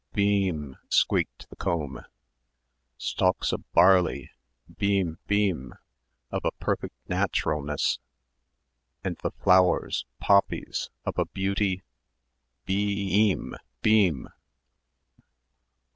[0.13, 2.01] "Beem!" squeaked the comb...
[2.97, 4.31] "stalks of barley"...
[4.75, 5.75] "beem beem"...
[6.31, 7.99] "of a perfect naturalness"...
[9.03, 11.83] "and the flowers, poppies, of a beauty"
[12.65, 14.27] "bee eeem beeem"